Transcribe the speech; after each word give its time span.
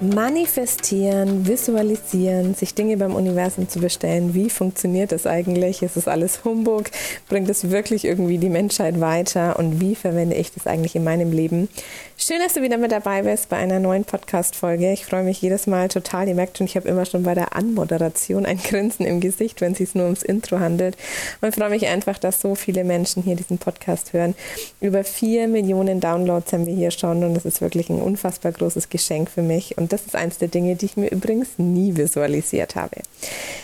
Manifestieren, 0.00 1.48
visualisieren, 1.48 2.54
sich 2.54 2.72
Dinge 2.72 2.96
beim 2.98 3.16
Universum 3.16 3.68
zu 3.68 3.80
bestellen. 3.80 4.32
Wie 4.32 4.48
funktioniert 4.48 5.10
das 5.10 5.26
eigentlich? 5.26 5.82
Ist 5.82 5.96
das 5.96 6.06
alles 6.06 6.44
Humbug? 6.44 6.84
Bringt 7.28 7.50
es 7.50 7.70
wirklich 7.70 8.04
irgendwie 8.04 8.38
die 8.38 8.48
Menschheit 8.48 9.00
weiter? 9.00 9.58
Und 9.58 9.80
wie 9.80 9.96
verwende 9.96 10.36
ich 10.36 10.52
das 10.52 10.68
eigentlich 10.68 10.94
in 10.94 11.02
meinem 11.02 11.32
Leben? 11.32 11.68
Schön, 12.16 12.38
dass 12.38 12.54
du 12.54 12.62
wieder 12.62 12.78
mit 12.78 12.92
dabei 12.92 13.22
bist 13.22 13.48
bei 13.48 13.56
einer 13.56 13.80
neuen 13.80 14.04
Podcast-Folge. 14.04 14.92
Ich 14.92 15.04
freue 15.04 15.24
mich 15.24 15.42
jedes 15.42 15.66
Mal 15.66 15.88
total. 15.88 16.28
Ihr 16.28 16.34
merkt 16.36 16.58
schon, 16.58 16.66
ich 16.66 16.76
habe 16.76 16.88
immer 16.88 17.04
schon 17.04 17.24
bei 17.24 17.34
der 17.34 17.56
Anmoderation 17.56 18.46
ein 18.46 18.58
Grinsen 18.58 19.04
im 19.04 19.18
Gesicht, 19.18 19.60
wenn 19.60 19.72
es 19.72 19.78
sich 19.78 19.96
nur 19.96 20.04
ums 20.04 20.22
Intro 20.22 20.60
handelt. 20.60 20.96
Und 21.40 21.56
freue 21.56 21.70
mich 21.70 21.88
einfach, 21.88 22.18
dass 22.18 22.40
so 22.40 22.54
viele 22.54 22.84
Menschen 22.84 23.24
hier 23.24 23.34
diesen 23.34 23.58
Podcast 23.58 24.12
hören. 24.12 24.36
Über 24.80 25.02
vier 25.02 25.48
Millionen 25.48 25.98
Downloads 25.98 26.52
haben 26.52 26.66
wir 26.66 26.74
hier 26.74 26.92
schon 26.92 27.24
und 27.24 27.34
das 27.34 27.44
ist 27.44 27.60
wirklich 27.60 27.90
ein 27.90 28.00
unfassbar 28.00 28.52
großes 28.52 28.90
Geschenk 28.90 29.28
für 29.28 29.42
mich. 29.42 29.76
Und 29.76 29.87
und 29.88 29.94
das 29.94 30.04
ist 30.04 30.14
eines 30.14 30.36
der 30.36 30.48
Dinge, 30.48 30.76
die 30.76 30.84
ich 30.84 30.98
mir 30.98 31.08
übrigens 31.10 31.48
nie 31.56 31.96
visualisiert 31.96 32.76
habe. 32.76 32.96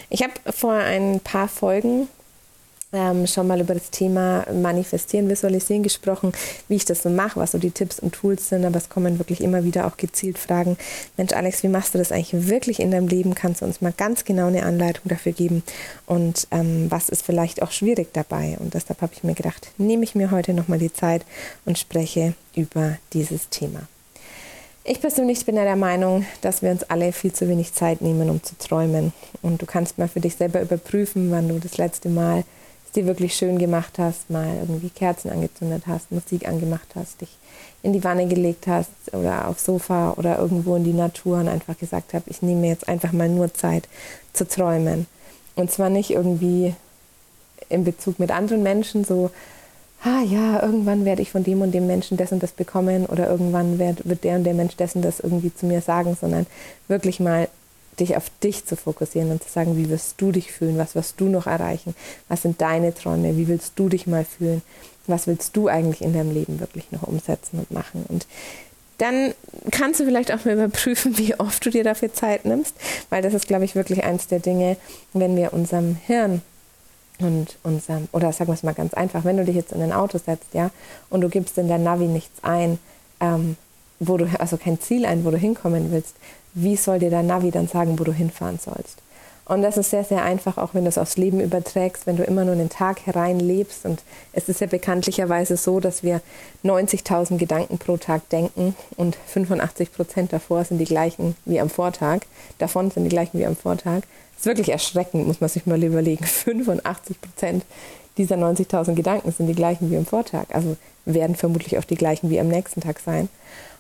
Ich 0.09 0.23
habe 0.23 0.33
vor 0.50 0.73
ein 0.73 1.20
paar 1.20 1.48
Folgen 1.48 2.09
ähm, 2.95 3.27
schon 3.27 3.47
mal 3.47 3.60
über 3.60 3.74
das 3.74 3.91
Thema 3.91 4.47
Manifestieren, 4.50 5.28
Visualisieren 5.28 5.83
gesprochen, 5.83 6.33
wie 6.69 6.77
ich 6.77 6.87
das 6.87 7.02
so 7.02 7.10
mache, 7.10 7.38
was 7.38 7.52
so 7.52 7.59
die 7.59 7.73
Tipps 7.73 8.00
und 8.00 8.14
Tools 8.14 8.48
sind, 8.48 8.64
aber 8.64 8.78
es 8.78 8.88
kommen 8.88 9.19
wirklich 9.19 9.42
immer 9.42 9.64
wieder 9.64 9.87
auch 9.87 9.98
gezielt 9.98 10.38
Fragen. 10.38 10.78
Mensch, 11.19 11.34
Alex, 11.34 11.62
wie 11.62 11.69
machst 11.69 11.92
du 11.92 11.98
das 11.98 12.10
eigentlich 12.10 12.48
wirklich 12.48 12.80
in 12.80 12.91
deinem 12.91 13.09
Leben? 13.09 13.34
Kannst 13.34 13.61
du 13.61 13.66
uns 13.66 13.83
mal 13.83 13.92
ganz 13.95 14.25
genau 14.25 14.47
eine 14.47 14.62
Anleitung 14.62 15.11
dafür 15.11 15.33
geben? 15.33 15.62
Und 16.06 16.47
ähm, 16.52 16.86
was 16.88 17.11
ist 17.11 17.22
vielleicht 17.22 17.61
auch 17.61 17.70
schwierig 17.70 18.14
dabei? 18.14 18.56
Und 18.61 18.72
deshalb 18.72 19.02
habe 19.02 19.12
ich 19.14 19.25
mir 19.25 19.34
gedacht, 19.34 19.72
nehme 19.77 20.05
ich 20.05 20.14
mir 20.14 20.30
heute 20.30 20.55
nochmal 20.55 20.78
die 20.78 20.92
Zeit 20.92 21.27
und 21.66 21.78
spreche 21.78 22.33
über 22.55 22.97
dieses 23.12 23.50
Thema. 23.50 23.88
Ich 24.87 25.01
persönlich 25.01 25.47
bin 25.47 25.56
ja 25.56 25.65
der 25.65 25.77
Meinung, 25.77 26.27
dass 26.42 26.61
wir 26.61 26.70
uns 26.70 26.83
alle 26.83 27.12
viel 27.12 27.33
zu 27.33 27.48
wenig 27.48 27.72
Zeit 27.72 28.03
nehmen, 28.03 28.28
um 28.28 28.42
zu 28.42 28.55
träumen. 28.58 29.14
Und 29.41 29.62
du 29.62 29.64
kannst 29.64 29.97
mal 29.97 30.08
für 30.08 30.20
dich 30.20 30.36
selber 30.36 30.61
überprüfen, 30.61 31.31
wann 31.31 31.48
du 31.48 31.58
das 31.58 31.78
letzte 31.78 32.11
Mal 32.11 32.45
es 32.84 32.92
dir 32.92 33.06
wirklich 33.06 33.34
schön 33.34 33.58
gemacht 33.58 33.95
hast, 33.98 34.28
mal 34.28 34.58
irgendwie 34.61 34.91
Kerzen 34.91 35.31
angezündet 35.31 35.84
hast, 35.86 36.12
Musik 36.12 36.47
angemacht 36.47 36.89
hast, 36.97 37.23
dich 37.23 37.31
in 37.83 37.95
die 37.95 38.05
Wanne 38.05 38.27
gelegt 38.27 38.67
hast 38.67 38.91
oder 39.12 39.48
aufs 39.48 39.64
Sofa 39.64 40.12
oder 40.19 40.39
irgendwo 40.39 40.77
in 40.77 40.84
die 40.84 40.92
Natur 40.92 41.39
und 41.39 41.48
einfach 41.48 41.78
gesagt 41.78 42.12
hast, 42.12 42.28
ich 42.28 42.42
nehme 42.42 42.61
mir 42.61 42.69
jetzt 42.69 42.86
einfach 42.86 43.12
mal 43.12 43.30
nur 43.30 43.55
Zeit 43.55 43.89
zu 44.34 44.47
träumen. 44.47 45.06
Und 45.55 45.70
zwar 45.70 45.89
nicht 45.89 46.11
irgendwie 46.11 46.75
in 47.70 47.84
Bezug 47.84 48.19
mit 48.19 48.30
anderen 48.30 48.62
Menschen, 48.62 49.06
so 49.06 49.30
ah 50.05 50.22
ja, 50.22 50.62
irgendwann 50.62 51.05
werde 51.05 51.22
ich 51.22 51.30
von 51.30 51.44
dem 51.44 51.62
und 51.62 51.72
dem 51.72 51.86
Menschen 51.86 52.19
das 52.19 52.30
und 52.30 52.42
das 52.42 52.52
bekommen 52.52 53.06
oder 53.06 53.28
irgendwann 53.28 53.78
wird, 53.78 54.06
wird 54.06 54.22
der 54.22 54.36
und 54.36 54.44
der 54.44 54.55
Mensch 54.55 54.77
dessen 54.77 55.00
das 55.00 55.20
irgendwie 55.20 55.52
zu 55.52 55.64
mir 55.66 55.80
sagen, 55.80 56.16
sondern 56.20 56.46
wirklich 56.88 57.20
mal 57.20 57.48
dich 57.98 58.16
auf 58.16 58.30
dich 58.42 58.66
zu 58.66 58.77
fokussieren 58.77 59.30
und 59.30 59.42
zu 59.42 59.48
sagen, 59.48 59.77
wie 59.77 59.88
wirst 59.88 60.20
du 60.20 60.30
dich 60.30 60.52
fühlen, 60.52 60.77
was 60.77 60.94
wirst 60.94 61.20
du 61.20 61.28
noch 61.28 61.46
erreichen, 61.46 61.94
was 62.28 62.42
sind 62.42 62.61
deine 62.61 62.92
Träume, 62.92 63.36
wie 63.36 63.48
willst 63.48 63.72
du 63.77 63.88
dich 63.88 64.06
mal 64.06 64.24
fühlen, 64.24 64.62
was 65.06 65.27
willst 65.27 65.56
du 65.56 65.69
eigentlich 65.69 66.02
in 66.02 66.12
deinem 66.12 66.33
Leben 66.33 66.61
wirklich 66.61 66.91
noch 66.92 67.05
umsetzen 67.05 67.58
und 67.61 67.70
machen? 67.70 68.05
Und 68.08 68.27
dann 68.98 69.33
kannst 69.70 70.00
du 70.00 70.05
vielleicht 70.05 70.33
auch 70.33 70.44
mal 70.44 70.55
überprüfen, 70.55 71.16
wie 71.18 71.39
oft 71.39 71.64
du 71.64 71.70
dir 71.70 71.84
dafür 71.84 72.12
Zeit 72.12 72.44
nimmst, 72.44 72.74
weil 73.08 73.22
das 73.22 73.33
ist, 73.33 73.46
glaube 73.46 73.64
ich, 73.64 73.74
wirklich 73.74 74.05
eins 74.05 74.27
der 74.27 74.41
Dinge, 74.41 74.77
wenn 75.14 75.36
wir 75.36 75.55
unserem 75.55 75.96
Hirn 76.06 76.42
und 77.20 77.57
unserem, 77.62 78.09
oder 78.12 78.33
sagen 78.33 78.48
wir 78.48 78.55
es 78.55 78.62
mal 78.62 78.75
ganz 78.75 78.95
einfach, 78.95 79.25
wenn 79.25 79.37
du 79.37 79.45
dich 79.45 79.55
jetzt 79.55 79.73
in 79.73 79.83
ein 79.83 79.93
Auto 79.93 80.19
setzt, 80.19 80.53
ja, 80.53 80.70
und 81.11 81.20
du 81.20 81.29
gibst 81.29 81.59
in 81.59 81.69
der 81.69 81.79
Navi 81.79 82.07
nichts 82.07 82.43
ein, 82.43 82.79
ähm, 83.20 83.57
wo 84.01 84.17
du, 84.17 84.27
also 84.39 84.57
kein 84.57 84.81
Ziel 84.81 85.07
ein, 85.07 85.25
wo 85.25 85.31
du 85.31 85.37
hinkommen 85.37 85.91
willst, 85.92 86.17
wie 86.55 86.77
soll 86.77 86.98
dir 86.98 87.11
dein 87.11 87.27
Navi 87.27 87.51
dann 87.51 87.69
sagen, 87.69 87.98
wo 87.98 88.05
du 88.05 88.12
hinfahren 88.12 88.59
sollst? 88.59 88.98
Und 89.47 89.61
das 89.61 89.77
ist 89.77 89.91
sehr, 89.91 90.05
sehr 90.05 90.23
einfach, 90.23 90.57
auch 90.57 90.73
wenn 90.73 90.85
du 90.85 90.89
es 90.89 90.96
aufs 90.96 91.18
Leben 91.18 91.41
überträgst, 91.41 92.07
wenn 92.07 92.17
du 92.17 92.24
immer 92.24 92.45
nur 92.45 92.57
den 92.57 92.70
Tag 92.70 93.05
hereinlebst. 93.07 93.85
Und 93.85 94.02
es 94.33 94.48
ist 94.48 94.61
ja 94.61 94.67
bekanntlicherweise 94.67 95.57
so, 95.57 95.80
dass 95.80 96.02
wir 96.02 96.23
90.000 96.64 97.36
Gedanken 97.36 97.79
pro 97.79 97.98
Tag 97.98 98.29
denken 98.30 98.74
und 98.96 99.17
85 99.27 99.92
Prozent 99.92 100.33
davor 100.33 100.64
sind 100.64 100.79
die 100.79 100.86
gleichen 100.86 101.36
wie 101.45 101.61
am 101.61 101.68
Vortag. 101.68 102.20
Davon 102.58 102.91
sind 102.91 103.05
die 103.05 103.11
gleichen 103.11 103.39
wie 103.39 103.45
am 103.45 103.57
Vortag. 103.57 104.02
Das 104.33 104.41
ist 104.41 104.46
wirklich 104.46 104.70
erschreckend, 104.70 105.27
muss 105.27 105.42
man 105.42 105.51
sich 105.51 105.67
mal 105.67 105.83
überlegen. 105.83 106.24
85 106.24 107.20
Prozent 107.20 107.64
dieser 108.17 108.36
90.000 108.36 108.95
Gedanken 108.95 109.30
sind 109.33 109.48
die 109.48 109.55
gleichen 109.55 109.91
wie 109.91 109.97
am 109.97 110.07
Vortag. 110.07 110.47
Also 110.55 110.77
werden 111.05 111.36
vermutlich 111.36 111.77
auch 111.79 111.85
die 111.85 111.97
gleichen 111.97 112.30
wie 112.30 112.41
am 112.41 112.48
nächsten 112.48 112.80
Tag 112.80 112.98
sein. 112.98 113.29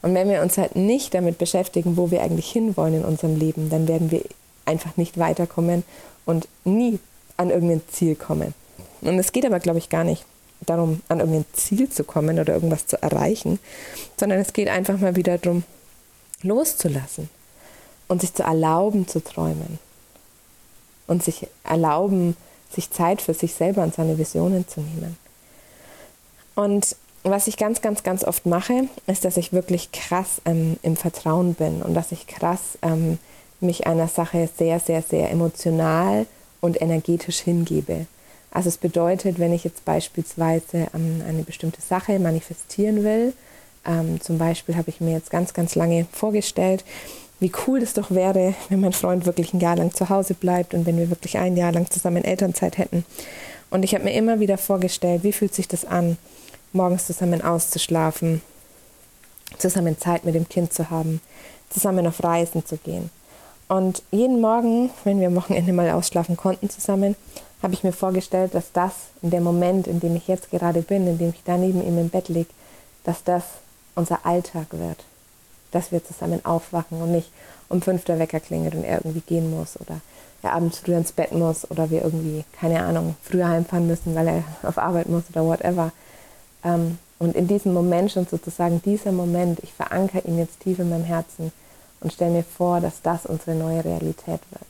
Und 0.02 0.14
wenn 0.14 0.28
wir 0.28 0.42
uns 0.42 0.58
halt 0.58 0.76
nicht 0.76 1.14
damit 1.14 1.38
beschäftigen, 1.38 1.96
wo 1.96 2.10
wir 2.10 2.20
eigentlich 2.20 2.50
hinwollen 2.50 2.96
in 2.96 3.04
unserem 3.04 3.36
Leben, 3.36 3.70
dann 3.70 3.88
werden 3.88 4.10
wir 4.10 4.20
einfach 4.64 4.96
nicht 4.96 5.18
weiterkommen 5.18 5.84
und 6.24 6.48
nie 6.64 6.98
an 7.36 7.50
irgendein 7.50 7.82
Ziel 7.90 8.14
kommen. 8.14 8.54
Und 9.00 9.18
es 9.18 9.32
geht 9.32 9.44
aber, 9.44 9.60
glaube 9.60 9.78
ich, 9.78 9.88
gar 9.88 10.04
nicht 10.04 10.24
darum, 10.66 11.02
an 11.08 11.20
irgendein 11.20 11.44
Ziel 11.52 11.90
zu 11.90 12.04
kommen 12.04 12.38
oder 12.38 12.54
irgendwas 12.54 12.86
zu 12.86 13.00
erreichen, 13.02 13.58
sondern 14.18 14.38
es 14.40 14.52
geht 14.52 14.68
einfach 14.68 14.98
mal 14.98 15.16
wieder 15.16 15.36
darum, 15.38 15.64
loszulassen 16.42 17.28
und 18.08 18.20
sich 18.20 18.34
zu 18.34 18.42
erlauben 18.42 19.08
zu 19.08 19.22
träumen 19.22 19.78
und 21.06 21.22
sich 21.22 21.46
erlauben, 21.64 22.36
sich 22.70 22.90
Zeit 22.90 23.22
für 23.22 23.34
sich 23.34 23.54
selber 23.54 23.82
und 23.82 23.94
seine 23.94 24.18
Visionen 24.18 24.66
zu 24.68 24.80
nehmen. 24.80 25.16
Und 26.54 26.96
was 27.22 27.46
ich 27.46 27.56
ganz, 27.56 27.80
ganz, 27.80 28.02
ganz 28.02 28.24
oft 28.24 28.46
mache, 28.46 28.88
ist, 29.06 29.24
dass 29.24 29.36
ich 29.36 29.52
wirklich 29.52 29.92
krass 29.92 30.42
ähm, 30.44 30.78
im 30.82 30.96
Vertrauen 30.96 31.54
bin 31.54 31.82
und 31.82 31.94
dass 31.94 32.12
ich 32.12 32.26
krass 32.26 32.78
ähm, 32.82 33.18
mich 33.64 33.86
einer 33.86 34.08
Sache 34.08 34.48
sehr, 34.56 34.78
sehr, 34.80 35.02
sehr 35.02 35.30
emotional 35.30 36.26
und 36.60 36.80
energetisch 36.80 37.40
hingebe. 37.40 38.06
Also 38.50 38.68
es 38.68 38.78
bedeutet, 38.78 39.38
wenn 39.40 39.52
ich 39.52 39.64
jetzt 39.64 39.84
beispielsweise 39.84 40.88
eine 40.92 41.42
bestimmte 41.42 41.82
Sache 41.82 42.18
manifestieren 42.20 43.02
will, 43.02 43.32
ähm, 43.84 44.20
zum 44.20 44.38
Beispiel 44.38 44.76
habe 44.76 44.90
ich 44.90 45.00
mir 45.00 45.12
jetzt 45.12 45.30
ganz, 45.30 45.52
ganz 45.52 45.74
lange 45.74 46.06
vorgestellt, 46.12 46.84
wie 47.40 47.52
cool 47.66 47.82
es 47.82 47.94
doch 47.94 48.10
wäre, 48.10 48.54
wenn 48.68 48.80
mein 48.80 48.92
Freund 48.92 49.26
wirklich 49.26 49.52
ein 49.52 49.60
Jahr 49.60 49.76
lang 49.76 49.92
zu 49.92 50.08
Hause 50.08 50.34
bleibt 50.34 50.72
und 50.72 50.86
wenn 50.86 50.96
wir 50.96 51.10
wirklich 51.10 51.36
ein 51.36 51.56
Jahr 51.56 51.72
lang 51.72 51.90
zusammen 51.90 52.24
Elternzeit 52.24 52.78
hätten. 52.78 53.04
Und 53.70 53.82
ich 53.82 53.94
habe 53.94 54.04
mir 54.04 54.14
immer 54.14 54.40
wieder 54.40 54.56
vorgestellt, 54.56 55.24
wie 55.24 55.32
fühlt 55.32 55.54
sich 55.54 55.68
das 55.68 55.84
an, 55.84 56.16
morgens 56.72 57.06
zusammen 57.06 57.42
auszuschlafen, 57.42 58.40
zusammen 59.58 59.98
Zeit 59.98 60.24
mit 60.24 60.34
dem 60.34 60.48
Kind 60.48 60.72
zu 60.72 60.90
haben, 60.90 61.20
zusammen 61.70 62.06
auf 62.06 62.22
Reisen 62.22 62.64
zu 62.64 62.76
gehen. 62.76 63.10
Und 63.68 64.02
jeden 64.10 64.40
Morgen, 64.40 64.90
wenn 65.04 65.20
wir 65.20 65.28
am 65.28 65.36
Wochenende 65.36 65.72
mal 65.72 65.90
ausschlafen 65.90 66.36
konnten 66.36 66.68
zusammen, 66.68 67.16
habe 67.62 67.74
ich 67.74 67.82
mir 67.82 67.92
vorgestellt, 67.92 68.54
dass 68.54 68.72
das 68.72 68.92
in 69.22 69.30
dem 69.30 69.42
Moment, 69.42 69.86
in 69.86 70.00
dem 70.00 70.16
ich 70.16 70.28
jetzt 70.28 70.50
gerade 70.50 70.82
bin, 70.82 71.06
in 71.06 71.18
dem 71.18 71.30
ich 71.30 71.42
da 71.44 71.56
neben 71.56 71.82
ihm 71.82 71.98
im 71.98 72.10
Bett 72.10 72.28
liege, 72.28 72.50
dass 73.04 73.24
das 73.24 73.44
unser 73.94 74.26
Alltag 74.26 74.66
wird. 74.72 75.04
Dass 75.70 75.90
wir 75.90 76.04
zusammen 76.04 76.44
aufwachen 76.44 77.00
und 77.00 77.12
nicht 77.12 77.30
um 77.68 77.80
fünf 77.80 78.04
der 78.04 78.18
Wecker 78.18 78.40
klingelt 78.40 78.74
und 78.74 78.84
er 78.84 78.98
irgendwie 78.98 79.20
gehen 79.20 79.50
muss 79.50 79.80
oder 79.80 80.00
er 80.42 80.52
abends 80.52 80.78
früher 80.78 80.98
ins 80.98 81.12
Bett 81.12 81.32
muss 81.32 81.68
oder 81.70 81.90
wir 81.90 82.02
irgendwie, 82.02 82.44
keine 82.52 82.84
Ahnung, 82.84 83.16
früher 83.22 83.48
heimfahren 83.48 83.86
müssen, 83.86 84.14
weil 84.14 84.28
er 84.28 84.44
auf 84.68 84.76
Arbeit 84.76 85.08
muss 85.08 85.24
oder 85.30 85.44
whatever. 85.46 85.90
Ähm, 86.62 86.98
und 87.18 87.34
in 87.34 87.48
diesem 87.48 87.72
Moment 87.72 88.12
schon 88.12 88.26
sozusagen, 88.26 88.82
dieser 88.82 89.12
Moment, 89.12 89.60
ich 89.62 89.72
verankere 89.72 90.26
ihn 90.28 90.38
jetzt 90.38 90.60
tief 90.60 90.78
in 90.78 90.90
meinem 90.90 91.04
Herzen, 91.04 91.52
und 92.04 92.12
stell 92.12 92.30
mir 92.30 92.44
vor, 92.44 92.80
dass 92.80 93.02
das 93.02 93.26
unsere 93.26 93.56
neue 93.56 93.84
Realität 93.84 94.40
wird. 94.50 94.66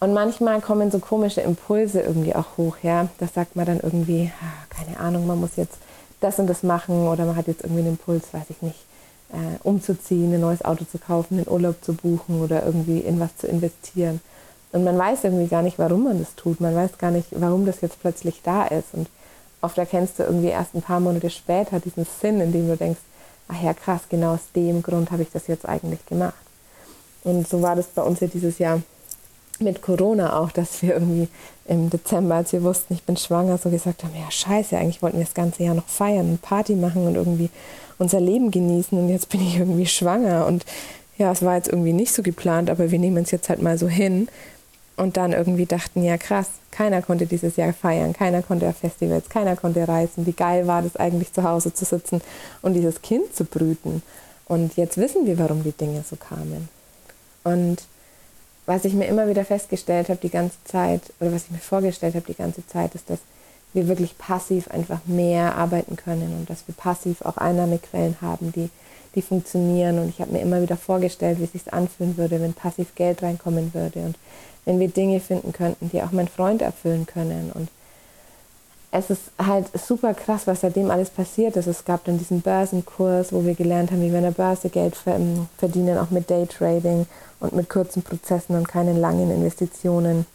Und 0.00 0.12
manchmal 0.12 0.60
kommen 0.60 0.90
so 0.90 0.98
komische 0.98 1.40
Impulse 1.40 2.02
irgendwie 2.02 2.34
auch 2.34 2.58
hoch, 2.58 2.76
ja. 2.82 3.08
Das 3.18 3.32
sagt 3.32 3.56
man 3.56 3.64
dann 3.64 3.80
irgendwie, 3.80 4.30
ah, 4.42 4.66
keine 4.68 5.00
Ahnung, 5.00 5.26
man 5.26 5.40
muss 5.40 5.56
jetzt 5.56 5.78
das 6.20 6.38
und 6.38 6.46
das 6.46 6.62
machen 6.62 7.08
oder 7.08 7.24
man 7.24 7.36
hat 7.36 7.46
jetzt 7.46 7.62
irgendwie 7.62 7.80
einen 7.80 7.92
Impuls, 7.92 8.24
weiß 8.32 8.50
ich 8.50 8.60
nicht, 8.60 8.78
äh, 9.32 9.58
umzuziehen, 9.62 10.34
ein 10.34 10.40
neues 10.40 10.64
Auto 10.64 10.84
zu 10.84 10.98
kaufen, 10.98 11.38
einen 11.38 11.48
Urlaub 11.48 11.82
zu 11.82 11.94
buchen 11.94 12.42
oder 12.42 12.66
irgendwie 12.66 12.98
in 12.98 13.18
was 13.18 13.36
zu 13.36 13.46
investieren. 13.46 14.20
Und 14.72 14.84
man 14.84 14.98
weiß 14.98 15.24
irgendwie 15.24 15.46
gar 15.46 15.62
nicht, 15.62 15.78
warum 15.78 16.04
man 16.04 16.18
das 16.18 16.34
tut. 16.34 16.60
Man 16.60 16.74
weiß 16.74 16.98
gar 16.98 17.12
nicht, 17.12 17.28
warum 17.30 17.64
das 17.64 17.80
jetzt 17.80 18.00
plötzlich 18.00 18.42
da 18.42 18.66
ist. 18.66 18.92
Und 18.92 19.08
oft 19.62 19.78
erkennst 19.78 20.18
du 20.18 20.24
irgendwie 20.24 20.48
erst 20.48 20.74
ein 20.74 20.82
paar 20.82 21.00
Monate 21.00 21.30
später 21.30 21.78
diesen 21.78 22.04
Sinn, 22.20 22.40
in 22.40 22.52
dem 22.52 22.68
du 22.68 22.76
denkst, 22.76 23.00
ach 23.48 23.62
ja, 23.62 23.74
krass, 23.74 24.02
genau 24.08 24.34
aus 24.34 24.52
dem 24.54 24.82
Grund 24.82 25.10
habe 25.10 25.22
ich 25.22 25.30
das 25.32 25.46
jetzt 25.46 25.66
eigentlich 25.66 26.04
gemacht. 26.06 26.34
Und 27.22 27.48
so 27.48 27.62
war 27.62 27.76
das 27.76 27.86
bei 27.86 28.02
uns 28.02 28.20
ja 28.20 28.26
dieses 28.26 28.58
Jahr 28.58 28.82
mit 29.60 29.82
Corona 29.82 30.38
auch, 30.38 30.50
dass 30.50 30.82
wir 30.82 30.94
irgendwie 30.94 31.28
im 31.66 31.88
Dezember, 31.88 32.36
als 32.36 32.52
wir 32.52 32.62
wussten, 32.62 32.94
ich 32.94 33.04
bin 33.04 33.16
schwanger, 33.16 33.56
so 33.58 33.70
gesagt 33.70 34.04
haben, 34.04 34.14
ja 34.14 34.30
scheiße, 34.30 34.76
eigentlich 34.76 35.00
wollten 35.00 35.18
wir 35.18 35.24
das 35.24 35.34
ganze 35.34 35.62
Jahr 35.62 35.74
noch 35.74 35.86
feiern 35.86 36.30
und 36.30 36.42
Party 36.42 36.74
machen 36.74 37.06
und 37.06 37.14
irgendwie 37.14 37.50
unser 37.98 38.20
Leben 38.20 38.50
genießen 38.50 38.98
und 38.98 39.08
jetzt 39.08 39.28
bin 39.28 39.40
ich 39.40 39.56
irgendwie 39.58 39.86
schwanger 39.86 40.46
und 40.46 40.64
ja, 41.16 41.30
es 41.30 41.42
war 41.42 41.56
jetzt 41.56 41.68
irgendwie 41.68 41.92
nicht 41.92 42.12
so 42.12 42.22
geplant, 42.22 42.70
aber 42.70 42.90
wir 42.90 42.98
nehmen 42.98 43.22
es 43.22 43.30
jetzt 43.30 43.48
halt 43.48 43.62
mal 43.62 43.78
so 43.78 43.88
hin 43.88 44.28
und 44.96 45.16
dann 45.16 45.32
irgendwie 45.32 45.66
dachten, 45.66 46.04
ja 46.04 46.16
krass, 46.16 46.48
keiner 46.70 47.02
konnte 47.02 47.26
dieses 47.26 47.56
Jahr 47.56 47.72
feiern, 47.72 48.12
keiner 48.12 48.42
konnte 48.42 48.68
auf 48.68 48.76
Festivals, 48.76 49.28
keiner 49.28 49.56
konnte 49.56 49.86
reisen. 49.86 50.26
Wie 50.26 50.32
geil 50.32 50.66
war 50.66 50.82
das 50.82 50.96
eigentlich 50.96 51.32
zu 51.32 51.42
Hause 51.42 51.72
zu 51.74 51.84
sitzen 51.84 52.20
und 52.62 52.74
dieses 52.74 53.02
Kind 53.02 53.34
zu 53.34 53.44
brüten. 53.44 54.02
Und 54.46 54.76
jetzt 54.76 54.96
wissen 54.96 55.26
wir, 55.26 55.38
warum 55.38 55.62
die 55.62 55.72
Dinge 55.72 56.04
so 56.08 56.16
kamen. 56.16 56.68
Und 57.42 57.82
was 58.66 58.84
ich 58.84 58.94
mir 58.94 59.06
immer 59.06 59.28
wieder 59.28 59.44
festgestellt 59.44 60.08
habe 60.08 60.20
die 60.22 60.30
ganze 60.30 60.56
Zeit, 60.64 61.02
oder 61.20 61.32
was 61.32 61.44
ich 61.44 61.50
mir 61.50 61.58
vorgestellt 61.58 62.14
habe 62.14 62.26
die 62.26 62.34
ganze 62.34 62.66
Zeit, 62.66 62.94
ist, 62.94 63.10
dass 63.10 63.18
wir 63.72 63.88
wirklich 63.88 64.16
passiv 64.16 64.68
einfach 64.68 65.00
mehr 65.06 65.56
arbeiten 65.56 65.96
können 65.96 66.34
und 66.38 66.48
dass 66.48 66.66
wir 66.66 66.74
passiv 66.74 67.22
auch 67.22 67.36
Einnahmequellen 67.36 68.16
haben, 68.22 68.52
die, 68.52 68.70
die 69.14 69.22
funktionieren. 69.22 69.98
Und 69.98 70.08
ich 70.08 70.20
habe 70.20 70.32
mir 70.32 70.40
immer 70.40 70.62
wieder 70.62 70.76
vorgestellt, 70.76 71.40
wie 71.40 71.44
es 71.44 71.52
sich 71.52 71.72
anfühlen 71.72 72.16
würde, 72.16 72.40
wenn 72.40 72.54
passiv 72.54 72.94
Geld 72.94 73.22
reinkommen 73.22 73.74
würde 73.74 74.00
und 74.00 74.16
wenn 74.64 74.80
wir 74.80 74.88
Dinge 74.88 75.20
finden 75.20 75.52
könnten, 75.52 75.90
die 75.90 76.02
auch 76.02 76.12
mein 76.12 76.28
Freund 76.28 76.62
erfüllen 76.62 77.06
können. 77.06 77.52
Und 77.54 77.68
es 78.90 79.10
ist 79.10 79.22
halt 79.44 79.66
super 79.76 80.14
krass, 80.14 80.46
was 80.46 80.60
seitdem 80.60 80.90
alles 80.90 81.10
passiert 81.10 81.56
ist. 81.56 81.66
Es 81.66 81.84
gab 81.84 82.04
dann 82.04 82.18
diesen 82.18 82.40
Börsenkurs, 82.40 83.32
wo 83.32 83.44
wir 83.44 83.54
gelernt 83.54 83.90
haben, 83.90 84.02
wie 84.02 84.10
wir 84.10 84.18
in 84.18 84.24
der 84.24 84.30
Börse 84.30 84.68
Geld 84.68 84.96
ähm, 85.06 85.48
verdienen, 85.58 85.98
auch 85.98 86.10
mit 86.10 86.30
Daytrading 86.30 87.06
und 87.40 87.54
mit 87.54 87.68
kurzen 87.68 88.02
Prozessen 88.02 88.56
und 88.56 88.68
keinen 88.68 89.00
langen 89.00 89.30
Investitionen. 89.30 90.26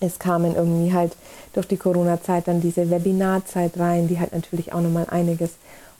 Es 0.00 0.18
kamen 0.18 0.54
irgendwie 0.54 0.92
halt 0.92 1.12
durch 1.52 1.66
die 1.66 1.76
Corona-Zeit 1.76 2.48
dann 2.48 2.60
diese 2.60 2.90
Webinarzeit 2.90 3.78
rein, 3.78 4.08
die 4.08 4.18
halt 4.18 4.32
natürlich 4.32 4.72
auch 4.72 4.80
nochmal 4.80 5.06
einiges 5.08 5.50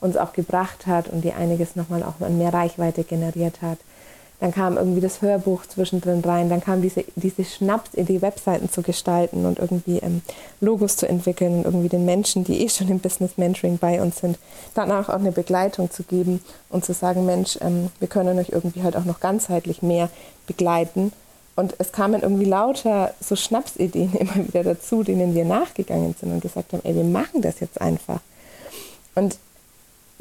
uns 0.00 0.16
auch 0.16 0.32
gebracht 0.32 0.86
hat 0.86 1.08
und 1.08 1.22
die 1.22 1.32
einiges 1.32 1.76
nochmal 1.76 2.02
auch 2.02 2.20
an 2.20 2.38
mehr 2.38 2.52
Reichweite 2.52 3.04
generiert 3.04 3.62
hat. 3.62 3.78
Dann 4.40 4.52
kam 4.52 4.76
irgendwie 4.76 5.00
das 5.00 5.20
Hörbuch 5.20 5.66
zwischendrin 5.66 6.20
rein, 6.20 6.48
dann 6.48 6.60
kam 6.60 6.80
diese, 6.80 7.04
diese 7.16 7.44
Schnapsidee, 7.44 8.22
Webseiten 8.22 8.70
zu 8.70 8.82
gestalten 8.82 9.44
und 9.44 9.58
irgendwie 9.58 9.98
ähm, 9.98 10.22
Logos 10.60 10.96
zu 10.96 11.08
entwickeln 11.08 11.56
und 11.56 11.64
irgendwie 11.64 11.88
den 11.88 12.04
Menschen, 12.04 12.44
die 12.44 12.64
eh 12.64 12.68
schon 12.68 12.88
im 12.88 13.00
Business 13.00 13.36
Mentoring 13.36 13.78
bei 13.78 14.00
uns 14.00 14.18
sind, 14.18 14.38
danach 14.74 15.08
auch 15.08 15.14
eine 15.14 15.32
Begleitung 15.32 15.90
zu 15.90 16.04
geben 16.04 16.40
und 16.70 16.84
zu 16.84 16.92
sagen, 16.94 17.26
Mensch, 17.26 17.58
ähm, 17.60 17.90
wir 17.98 18.06
können 18.06 18.38
euch 18.38 18.50
irgendwie 18.50 18.84
halt 18.84 18.96
auch 18.96 19.04
noch 19.04 19.18
ganzheitlich 19.18 19.82
mehr 19.82 20.08
begleiten. 20.46 21.12
Und 21.56 21.74
es 21.78 21.90
kamen 21.90 22.22
irgendwie 22.22 22.44
lauter 22.44 23.14
so 23.20 23.34
Schnapsideen 23.34 24.12
immer 24.18 24.36
wieder 24.36 24.62
dazu, 24.62 25.02
denen 25.02 25.34
wir 25.34 25.44
nachgegangen 25.44 26.14
sind 26.18 26.30
und 26.30 26.40
gesagt 26.40 26.72
haben, 26.72 26.82
ey, 26.84 26.94
wir 26.94 27.02
machen 27.02 27.42
das 27.42 27.58
jetzt 27.58 27.80
einfach. 27.80 28.20
Und 29.16 29.36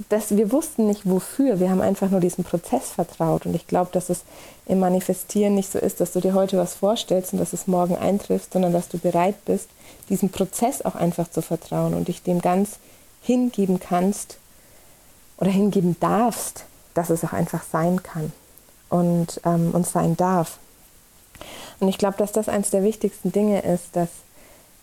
das, 0.10 0.36
wir 0.36 0.52
wussten 0.52 0.88
nicht 0.88 1.10
wofür, 1.10 1.60
wir 1.60 1.70
haben 1.70 1.82
einfach 1.82 2.10
nur 2.10 2.20
diesem 2.20 2.44
Prozess 2.44 2.92
vertraut. 2.92 3.46
Und 3.46 3.56
ich 3.56 3.68
glaube, 3.68 3.90
dass 3.92 4.10
es 4.10 4.24
im 4.66 4.80
Manifestieren 4.80 5.56
nicht 5.56 5.72
so 5.72 5.80
ist, 5.80 6.00
dass 6.00 6.14
du 6.14 6.20
dir 6.20 6.34
heute 6.34 6.58
was 6.58 6.76
vorstellst 6.76 7.34
und 7.34 7.40
dass 7.40 7.54
es 7.54 7.68
morgen 7.68 7.96
eintrifft, 7.96 8.54
sondern 8.54 8.74
dass 8.74 8.90
du 8.90 9.00
bereit 9.00 9.44
bist, 9.46 9.70
diesem 10.10 10.30
Prozess 10.30 10.84
auch 10.84 10.96
einfach 10.96 11.30
zu 11.30 11.42
vertrauen 11.42 11.96
und 11.96 12.08
dich 12.08 12.22
dem 12.22 12.42
ganz 12.42 12.78
hingeben 13.24 13.80
kannst 13.80 14.38
oder 15.38 15.50
hingeben 15.50 15.96
darfst, 16.00 16.66
dass 16.94 17.10
es 17.10 17.24
auch 17.24 17.34
einfach 17.34 17.64
sein 17.64 18.04
kann 18.04 18.32
und, 18.90 19.42
ähm, 19.46 19.72
und 19.74 19.88
sein 19.88 20.16
darf. 20.16 20.60
Und 21.80 21.88
ich 21.88 21.98
glaube, 21.98 22.18
dass 22.18 22.32
das 22.32 22.50
eines 22.50 22.70
der 22.70 22.84
wichtigsten 22.84 23.32
Dinge 23.32 23.62
ist, 23.62 23.96
dass 23.96 24.10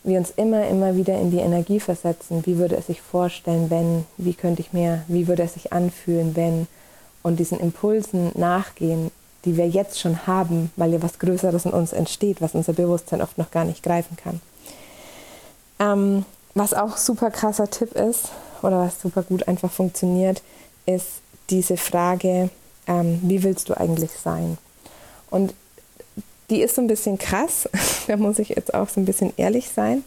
wir 0.04 0.18
uns 0.18 0.30
immer, 0.36 0.68
immer 0.68 0.96
wieder 0.96 1.18
in 1.18 1.30
die 1.30 1.38
Energie 1.38 1.80
versetzen. 1.80 2.44
Wie 2.44 2.58
würde 2.58 2.76
es 2.76 2.86
sich 2.86 3.00
vorstellen, 3.00 3.70
wenn? 3.70 4.04
Wie 4.18 4.34
könnte 4.34 4.60
ich 4.60 4.72
mir, 4.72 5.02
wie 5.08 5.26
würde 5.26 5.42
es 5.42 5.54
sich 5.54 5.72
anfühlen, 5.72 6.36
wenn? 6.36 6.66
Und 7.22 7.40
diesen 7.40 7.58
Impulsen 7.58 8.30
nachgehen, 8.34 9.10
die 9.46 9.56
wir 9.56 9.66
jetzt 9.66 9.98
schon 9.98 10.26
haben, 10.26 10.70
weil 10.76 10.92
ja 10.92 11.02
was 11.02 11.18
Größeres 11.18 11.64
in 11.64 11.72
uns 11.72 11.94
entsteht, 11.94 12.42
was 12.42 12.54
unser 12.54 12.74
Bewusstsein 12.74 13.22
oft 13.22 13.38
noch 13.38 13.50
gar 13.50 13.64
nicht 13.64 13.82
greifen 13.82 14.16
kann. 14.16 14.40
Ähm, 15.78 16.24
was 16.54 16.74
auch 16.74 16.98
super 16.98 17.30
krasser 17.30 17.68
Tipp 17.70 17.94
ist 17.94 18.28
oder 18.62 18.80
was 18.80 19.00
super 19.00 19.22
gut 19.22 19.48
einfach 19.48 19.70
funktioniert, 19.70 20.42
ist 20.86 21.22
diese 21.50 21.78
Frage, 21.78 22.50
ähm, 22.86 23.20
wie 23.22 23.42
willst 23.42 23.70
du 23.70 23.74
eigentlich 23.76 24.12
sein? 24.12 24.58
Und 25.30 25.54
die 26.54 26.62
ist 26.62 26.76
so 26.76 26.82
ein 26.82 26.86
bisschen 26.86 27.18
krass. 27.18 27.68
da 28.06 28.16
muss 28.16 28.38
ich 28.38 28.50
jetzt 28.50 28.72
auch 28.74 28.88
so 28.88 29.00
ein 29.00 29.04
bisschen 29.04 29.32
ehrlich 29.36 29.68
sein. 29.68 30.04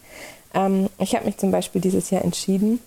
Ähm, 0.54 0.88
ich 0.98 1.14
habe 1.14 1.26
mich 1.26 1.36
zum 1.36 1.50
Beispiel 1.50 1.80
dieses 1.80 2.10
Jahr 2.10 2.24
entschieden, 2.24 2.80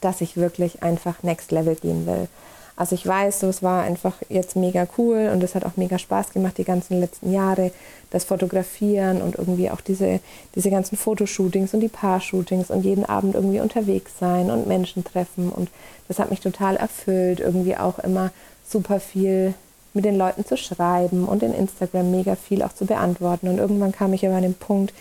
dass 0.00 0.20
ich 0.20 0.36
wirklich 0.36 0.82
einfach 0.82 1.22
Next 1.22 1.50
Level 1.50 1.74
gehen 1.74 2.06
will. 2.06 2.28
Also 2.76 2.94
ich 2.94 3.04
weiß, 3.04 3.40
so, 3.40 3.48
es 3.48 3.60
war 3.60 3.82
einfach 3.82 4.14
jetzt 4.28 4.54
mega 4.54 4.86
cool 4.96 5.30
und 5.32 5.42
es 5.42 5.56
hat 5.56 5.64
auch 5.64 5.76
mega 5.76 5.98
Spaß 5.98 6.32
gemacht, 6.32 6.58
die 6.58 6.64
ganzen 6.64 7.00
letzten 7.00 7.32
Jahre, 7.32 7.72
das 8.10 8.22
Fotografieren 8.22 9.20
und 9.20 9.34
irgendwie 9.34 9.68
auch 9.68 9.80
diese, 9.80 10.20
diese 10.54 10.70
ganzen 10.70 10.96
Fotoshootings 10.96 11.74
und 11.74 11.80
die 11.80 11.88
Paar-Shootings 11.88 12.70
und 12.70 12.84
jeden 12.84 13.04
Abend 13.04 13.34
irgendwie 13.34 13.58
unterwegs 13.58 14.12
sein 14.20 14.52
und 14.52 14.68
Menschen 14.68 15.02
treffen. 15.02 15.50
Und 15.50 15.70
das 16.06 16.20
hat 16.20 16.30
mich 16.30 16.38
total 16.38 16.76
erfüllt, 16.76 17.40
irgendwie 17.40 17.76
auch 17.76 17.98
immer 17.98 18.30
super 18.64 19.00
viel 19.00 19.54
mit 19.98 20.04
den 20.04 20.16
Leuten 20.16 20.44
zu 20.44 20.56
schreiben 20.56 21.24
und 21.24 21.42
in 21.42 21.52
Instagram 21.52 22.12
mega 22.12 22.36
viel 22.36 22.62
auch 22.62 22.72
zu 22.72 22.86
beantworten. 22.86 23.48
Und 23.48 23.58
irgendwann 23.58 23.90
kam 23.90 24.12
ich 24.12 24.24
aber 24.24 24.36
an 24.36 24.42
den 24.42 24.54
Punkt, 24.54 24.94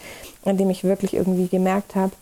an 0.44 0.58
dem 0.58 0.72
ich 0.72 0.84
wirklich 0.84 1.14
irgendwie 1.14 1.48
gemerkt 1.48 1.94
habe, 1.94 2.14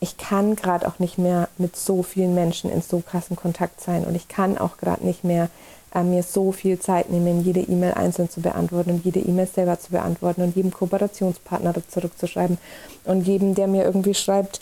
ich 0.00 0.16
kann 0.16 0.56
gerade 0.56 0.88
auch 0.88 0.98
nicht 0.98 1.18
mehr 1.18 1.50
mit 1.58 1.76
so 1.76 2.02
vielen 2.02 2.34
Menschen 2.34 2.70
in 2.70 2.80
so 2.80 3.00
krassen 3.00 3.36
Kontakt 3.36 3.82
sein 3.82 4.04
und 4.04 4.16
ich 4.16 4.28
kann 4.28 4.56
auch 4.56 4.78
gerade 4.78 5.06
nicht 5.06 5.24
mehr 5.24 5.48
äh, 5.94 6.02
mir 6.02 6.22
so 6.22 6.52
viel 6.52 6.80
Zeit 6.80 7.10
nehmen, 7.10 7.44
jede 7.44 7.60
E-Mail 7.60 7.92
einzeln 7.92 8.30
zu 8.30 8.40
beantworten 8.40 8.92
und 8.92 9.04
jede 9.04 9.20
E-Mail 9.20 9.46
selber 9.46 9.78
zu 9.78 9.90
beantworten 9.90 10.42
und 10.42 10.56
jedem 10.56 10.72
Kooperationspartner 10.72 11.74
zurückzuschreiben 11.86 12.56
und 13.04 13.26
jedem, 13.26 13.54
der 13.54 13.66
mir 13.66 13.84
irgendwie 13.84 14.14
schreibt, 14.14 14.60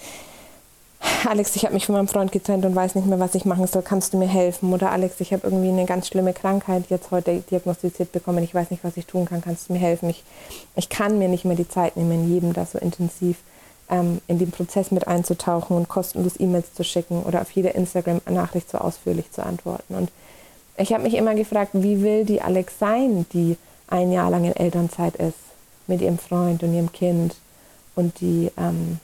Alex, 1.28 1.54
ich 1.56 1.64
habe 1.64 1.74
mich 1.74 1.86
von 1.86 1.94
meinem 1.94 2.08
Freund 2.08 2.32
getrennt 2.32 2.64
und 2.64 2.74
weiß 2.74 2.94
nicht 2.94 3.06
mehr, 3.06 3.20
was 3.20 3.34
ich 3.34 3.44
machen 3.44 3.66
soll. 3.66 3.82
Kannst 3.82 4.12
du 4.12 4.18
mir 4.18 4.28
helfen? 4.28 4.72
Oder 4.72 4.90
Alex, 4.90 5.20
ich 5.20 5.32
habe 5.32 5.46
irgendwie 5.46 5.68
eine 5.68 5.84
ganz 5.84 6.08
schlimme 6.08 6.32
Krankheit 6.32 6.84
jetzt 6.88 7.10
heute 7.10 7.40
diagnostiziert 7.50 8.12
bekommen. 8.12 8.42
Ich 8.42 8.54
weiß 8.54 8.70
nicht, 8.70 8.84
was 8.84 8.96
ich 8.96 9.06
tun 9.06 9.26
kann. 9.26 9.42
Kannst 9.42 9.68
du 9.68 9.74
mir 9.74 9.78
helfen? 9.78 10.08
Ich, 10.08 10.24
ich 10.76 10.88
kann 10.88 11.18
mir 11.18 11.28
nicht 11.28 11.44
mehr 11.44 11.56
die 11.56 11.68
Zeit 11.68 11.96
nehmen, 11.96 12.32
jedem 12.32 12.52
da 12.52 12.64
so 12.64 12.78
intensiv 12.78 13.36
ähm, 13.90 14.20
in 14.28 14.38
den 14.38 14.50
Prozess 14.50 14.90
mit 14.90 15.08
einzutauchen 15.08 15.76
und 15.76 15.88
kostenlos 15.88 16.38
E-Mails 16.38 16.72
zu 16.74 16.84
schicken 16.84 17.22
oder 17.22 17.42
auf 17.42 17.50
jede 17.50 17.70
Instagram-Nachricht 17.70 18.70
so 18.70 18.78
ausführlich 18.78 19.30
zu 19.30 19.44
antworten. 19.44 19.94
Und 19.94 20.10
ich 20.76 20.92
habe 20.92 21.02
mich 21.02 21.14
immer 21.14 21.34
gefragt, 21.34 21.72
wie 21.74 22.02
will 22.02 22.24
die 22.24 22.40
Alex 22.40 22.78
sein, 22.78 23.26
die 23.32 23.56
ein 23.88 24.12
Jahr 24.12 24.30
lang 24.30 24.44
in 24.44 24.56
Elternzeit 24.56 25.16
ist, 25.16 25.38
mit 25.86 26.00
ihrem 26.00 26.18
Freund 26.18 26.62
und 26.62 26.72
ihrem 26.72 26.92
Kind 26.92 27.36
und 27.96 28.20
die 28.20 28.50
ähm, 28.56 29.00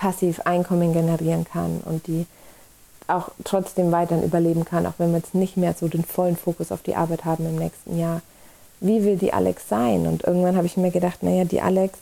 passiv 0.00 0.40
Einkommen 0.40 0.94
generieren 0.94 1.44
kann 1.44 1.82
und 1.84 2.06
die 2.06 2.26
auch 3.06 3.28
trotzdem 3.44 3.92
weiterhin 3.92 4.24
überleben 4.24 4.64
kann, 4.64 4.86
auch 4.86 4.94
wenn 4.96 5.10
wir 5.10 5.18
jetzt 5.18 5.34
nicht 5.34 5.58
mehr 5.58 5.74
so 5.78 5.88
den 5.88 6.04
vollen 6.04 6.36
Fokus 6.36 6.72
auf 6.72 6.82
die 6.82 6.96
Arbeit 6.96 7.26
haben 7.26 7.44
im 7.44 7.56
nächsten 7.56 7.98
Jahr. 7.98 8.22
Wie 8.80 9.04
will 9.04 9.18
die 9.18 9.34
Alex 9.34 9.68
sein? 9.68 10.06
Und 10.06 10.24
irgendwann 10.24 10.56
habe 10.56 10.66
ich 10.66 10.78
mir 10.78 10.90
gedacht, 10.90 11.22
naja, 11.22 11.44
die 11.44 11.60
Alex, 11.60 11.98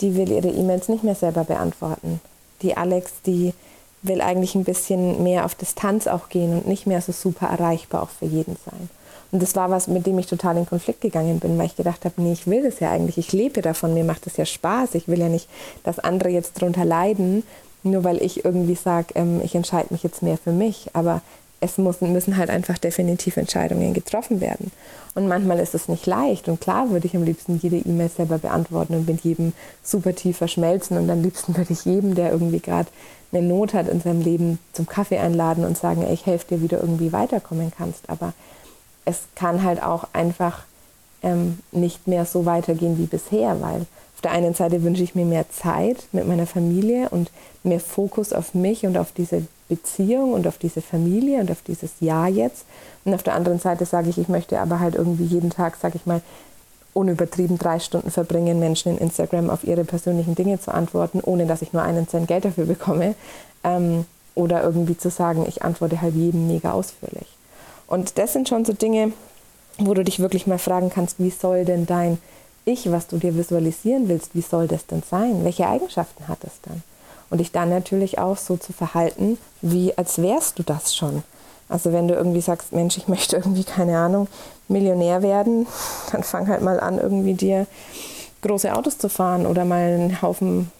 die 0.00 0.16
will 0.16 0.32
ihre 0.32 0.48
E-Mails 0.48 0.88
nicht 0.88 1.04
mehr 1.04 1.14
selber 1.14 1.44
beantworten. 1.44 2.20
Die 2.62 2.76
Alex, 2.76 3.12
die 3.24 3.54
will 4.02 4.20
eigentlich 4.20 4.56
ein 4.56 4.64
bisschen 4.64 5.22
mehr 5.22 5.44
auf 5.44 5.54
Distanz 5.54 6.08
auch 6.08 6.28
gehen 6.28 6.52
und 6.52 6.66
nicht 6.66 6.86
mehr 6.86 7.00
so 7.00 7.12
super 7.12 7.46
erreichbar 7.46 8.02
auch 8.02 8.10
für 8.10 8.26
jeden 8.26 8.56
sein. 8.66 8.88
Und 9.34 9.42
das 9.42 9.56
war 9.56 9.68
was, 9.68 9.88
mit 9.88 10.06
dem 10.06 10.16
ich 10.20 10.28
total 10.28 10.56
in 10.56 10.64
Konflikt 10.64 11.00
gegangen 11.00 11.40
bin, 11.40 11.58
weil 11.58 11.66
ich 11.66 11.74
gedacht 11.74 12.04
habe, 12.04 12.22
nee, 12.22 12.32
ich 12.32 12.46
will 12.46 12.62
das 12.62 12.78
ja 12.78 12.92
eigentlich, 12.92 13.18
ich 13.18 13.32
lebe 13.32 13.62
davon, 13.62 13.92
mir 13.92 14.04
macht 14.04 14.26
das 14.26 14.36
ja 14.36 14.46
Spaß. 14.46 14.94
Ich 14.94 15.08
will 15.08 15.18
ja 15.18 15.28
nicht, 15.28 15.48
dass 15.82 15.98
andere 15.98 16.28
jetzt 16.28 16.60
drunter 16.60 16.84
leiden, 16.84 17.42
nur 17.82 18.04
weil 18.04 18.22
ich 18.22 18.44
irgendwie 18.44 18.76
sage, 18.76 19.08
ähm, 19.16 19.40
ich 19.42 19.56
entscheide 19.56 19.88
mich 19.90 20.04
jetzt 20.04 20.22
mehr 20.22 20.38
für 20.38 20.52
mich. 20.52 20.86
Aber 20.92 21.20
es 21.58 21.78
muss, 21.78 22.00
müssen 22.00 22.36
halt 22.36 22.48
einfach 22.48 22.78
definitiv 22.78 23.36
Entscheidungen 23.36 23.92
getroffen 23.92 24.40
werden. 24.40 24.70
Und 25.16 25.26
manchmal 25.26 25.58
ist 25.58 25.74
es 25.74 25.88
nicht 25.88 26.06
leicht. 26.06 26.48
Und 26.48 26.60
klar 26.60 26.90
würde 26.90 27.08
ich 27.08 27.16
am 27.16 27.24
liebsten 27.24 27.58
jede 27.60 27.78
E-Mail 27.78 28.10
selber 28.10 28.38
beantworten 28.38 28.94
und 28.94 29.08
mit 29.08 29.22
jedem 29.22 29.52
super 29.82 30.14
tief 30.14 30.36
verschmelzen. 30.36 30.96
Und 30.96 31.10
am 31.10 31.22
liebsten 31.22 31.56
würde 31.56 31.72
ich 31.72 31.84
jedem, 31.84 32.14
der 32.14 32.30
irgendwie 32.30 32.60
gerade 32.60 32.88
eine 33.32 33.42
Not 33.42 33.74
hat 33.74 33.88
in 33.88 34.00
seinem 34.00 34.20
Leben, 34.20 34.60
zum 34.72 34.86
Kaffee 34.86 35.18
einladen 35.18 35.64
und 35.64 35.76
sagen, 35.76 36.04
ey, 36.04 36.14
ich 36.14 36.24
helfe 36.24 36.54
dir, 36.54 36.62
wie 36.62 36.68
du 36.68 36.76
irgendwie 36.76 37.12
weiterkommen 37.12 37.72
kannst. 37.76 38.08
Aber 38.08 38.32
es 39.04 39.22
kann 39.34 39.62
halt 39.62 39.82
auch 39.82 40.08
einfach 40.12 40.64
ähm, 41.22 41.58
nicht 41.72 42.06
mehr 42.06 42.24
so 42.24 42.46
weitergehen 42.46 42.98
wie 42.98 43.06
bisher, 43.06 43.60
weil 43.60 43.86
auf 44.14 44.20
der 44.22 44.32
einen 44.32 44.54
Seite 44.54 44.82
wünsche 44.82 45.02
ich 45.02 45.14
mir 45.14 45.24
mehr 45.24 45.50
Zeit 45.50 46.06
mit 46.12 46.26
meiner 46.26 46.46
Familie 46.46 47.08
und 47.10 47.30
mehr 47.62 47.80
Fokus 47.80 48.32
auf 48.32 48.54
mich 48.54 48.86
und 48.86 48.96
auf 48.96 49.12
diese 49.12 49.46
Beziehung 49.68 50.32
und 50.32 50.46
auf 50.46 50.58
diese 50.58 50.82
Familie 50.82 51.40
und 51.40 51.50
auf 51.50 51.62
dieses 51.66 51.92
Jahr 52.00 52.28
jetzt. 52.28 52.64
Und 53.04 53.14
auf 53.14 53.22
der 53.22 53.34
anderen 53.34 53.58
Seite 53.58 53.84
sage 53.86 54.10
ich, 54.10 54.18
ich 54.18 54.28
möchte 54.28 54.60
aber 54.60 54.80
halt 54.80 54.94
irgendwie 54.94 55.24
jeden 55.24 55.50
Tag, 55.50 55.76
sage 55.76 55.96
ich 55.96 56.06
mal, 56.06 56.20
unübertrieben 56.92 57.58
drei 57.58 57.80
Stunden 57.80 58.10
verbringen, 58.10 58.60
Menschen 58.60 58.92
in 58.92 58.98
Instagram 58.98 59.50
auf 59.50 59.64
ihre 59.64 59.84
persönlichen 59.84 60.36
Dinge 60.36 60.60
zu 60.60 60.72
antworten, 60.72 61.20
ohne 61.20 61.46
dass 61.46 61.62
ich 61.62 61.72
nur 61.72 61.82
einen 61.82 62.08
Cent 62.08 62.28
Geld 62.28 62.44
dafür 62.44 62.66
bekomme. 62.66 63.14
Ähm, 63.64 64.06
oder 64.34 64.62
irgendwie 64.62 64.96
zu 64.96 65.10
sagen, 65.10 65.44
ich 65.48 65.62
antworte 65.62 66.00
halt 66.00 66.14
jedem 66.14 66.48
mega 66.48 66.72
ausführlich. 66.72 67.26
Und 67.86 68.18
das 68.18 68.32
sind 68.32 68.48
schon 68.48 68.64
so 68.64 68.72
Dinge, 68.72 69.12
wo 69.78 69.94
du 69.94 70.04
dich 70.04 70.20
wirklich 70.20 70.46
mal 70.46 70.58
fragen 70.58 70.90
kannst, 70.90 71.18
wie 71.18 71.30
soll 71.30 71.64
denn 71.64 71.86
dein 71.86 72.18
Ich, 72.64 72.90
was 72.90 73.06
du 73.06 73.18
dir 73.18 73.36
visualisieren 73.36 74.08
willst, 74.08 74.34
wie 74.34 74.40
soll 74.40 74.68
das 74.68 74.86
denn 74.86 75.02
sein? 75.08 75.44
Welche 75.44 75.66
Eigenschaften 75.66 76.28
hat 76.28 76.38
es 76.44 76.60
dann? 76.62 76.82
Und 77.30 77.38
dich 77.38 77.52
dann 77.52 77.70
natürlich 77.70 78.18
auch 78.18 78.36
so 78.36 78.56
zu 78.56 78.72
verhalten, 78.72 79.38
wie 79.60 79.96
als 79.98 80.20
wärst 80.20 80.58
du 80.58 80.62
das 80.62 80.94
schon. 80.94 81.22
Also 81.68 81.92
wenn 81.92 82.08
du 82.08 82.14
irgendwie 82.14 82.40
sagst, 82.40 82.72
Mensch, 82.72 82.96
ich 82.96 83.08
möchte 83.08 83.36
irgendwie, 83.36 83.64
keine 83.64 83.98
Ahnung, 83.98 84.28
Millionär 84.68 85.22
werden, 85.22 85.66
dann 86.12 86.22
fang 86.22 86.48
halt 86.48 86.62
mal 86.62 86.78
an, 86.80 86.98
irgendwie 86.98 87.34
dir 87.34 87.66
große 88.42 88.74
Autos 88.74 88.98
zu 88.98 89.08
fahren 89.08 89.46
oder 89.46 89.64
mal 89.64 89.80
einen 89.80 90.22
Haufen 90.22 90.70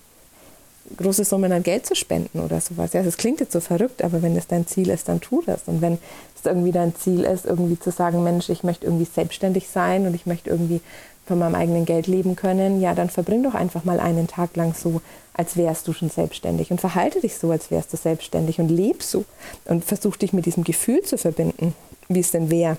große 0.96 1.24
Summen 1.24 1.52
an 1.52 1.62
Geld 1.62 1.86
zu 1.86 1.94
spenden 1.94 2.40
oder 2.40 2.60
sowas. 2.60 2.92
Ja, 2.92 3.02
das 3.02 3.16
klingt 3.16 3.40
jetzt 3.40 3.52
so 3.52 3.60
verrückt, 3.60 4.02
aber 4.02 4.22
wenn 4.22 4.34
das 4.34 4.46
dein 4.46 4.66
Ziel 4.66 4.90
ist, 4.90 5.08
dann 5.08 5.20
tu 5.20 5.42
das. 5.44 5.62
Und 5.66 5.80
wenn 5.80 5.98
es 6.36 6.44
irgendwie 6.44 6.72
dein 6.72 6.94
Ziel 6.94 7.24
ist, 7.24 7.46
irgendwie 7.46 7.78
zu 7.78 7.90
sagen, 7.90 8.22
Mensch, 8.22 8.48
ich 8.48 8.62
möchte 8.64 8.86
irgendwie 8.86 9.06
selbstständig 9.06 9.68
sein 9.68 10.06
und 10.06 10.14
ich 10.14 10.26
möchte 10.26 10.50
irgendwie 10.50 10.80
von 11.26 11.38
meinem 11.38 11.54
eigenen 11.54 11.86
Geld 11.86 12.06
leben 12.06 12.36
können, 12.36 12.80
ja, 12.80 12.94
dann 12.94 13.08
verbring 13.08 13.42
doch 13.42 13.54
einfach 13.54 13.84
mal 13.84 13.98
einen 13.98 14.26
Tag 14.26 14.56
lang 14.56 14.74
so, 14.74 15.00
als 15.32 15.56
wärst 15.56 15.88
du 15.88 15.92
schon 15.92 16.10
selbstständig 16.10 16.70
und 16.70 16.80
verhalte 16.80 17.20
dich 17.20 17.38
so, 17.38 17.50
als 17.50 17.70
wärst 17.70 17.92
du 17.92 17.96
selbstständig 17.96 18.60
und 18.60 18.68
leb 18.68 19.02
so 19.02 19.24
und 19.64 19.84
versuch 19.84 20.16
dich 20.16 20.32
mit 20.32 20.46
diesem 20.46 20.64
Gefühl 20.64 21.02
zu 21.02 21.16
verbinden, 21.16 21.74
wie 22.08 22.20
es 22.20 22.30
denn 22.30 22.50
wäre, 22.50 22.76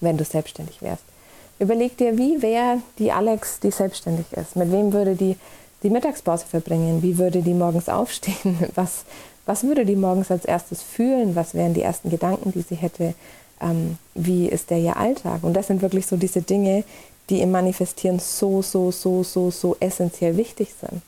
wenn 0.00 0.18
du 0.18 0.24
selbstständig 0.24 0.82
wärst. 0.82 1.02
Überleg 1.58 1.96
dir, 1.96 2.18
wie 2.18 2.42
wäre 2.42 2.78
die 2.98 3.12
Alex, 3.12 3.60
die 3.60 3.70
selbstständig 3.70 4.26
ist? 4.32 4.56
Mit 4.56 4.70
wem 4.70 4.92
würde 4.92 5.14
die 5.14 5.36
die 5.84 5.90
Mittagspause 5.90 6.46
verbringen? 6.46 7.02
Wie 7.02 7.18
würde 7.18 7.42
die 7.42 7.54
morgens 7.54 7.88
aufstehen? 7.88 8.58
Was, 8.74 9.04
was 9.46 9.62
würde 9.62 9.84
die 9.84 9.96
morgens 9.96 10.30
als 10.30 10.46
erstes 10.46 10.82
fühlen? 10.82 11.36
Was 11.36 11.52
wären 11.52 11.74
die 11.74 11.82
ersten 11.82 12.08
Gedanken, 12.08 12.52
die 12.52 12.62
sie 12.62 12.76
hätte? 12.76 13.12
Ähm, 13.60 13.98
wie 14.14 14.48
ist 14.48 14.70
der 14.70 14.78
ihr 14.78 14.96
Alltag? 14.96 15.44
Und 15.44 15.52
das 15.52 15.66
sind 15.66 15.82
wirklich 15.82 16.06
so 16.06 16.16
diese 16.16 16.40
Dinge, 16.40 16.82
die 17.28 17.40
im 17.40 17.50
Manifestieren 17.50 18.18
so, 18.18 18.62
so, 18.62 18.90
so, 18.90 19.22
so, 19.22 19.50
so 19.50 19.76
essentiell 19.80 20.38
wichtig 20.38 20.72
sind. 20.80 21.02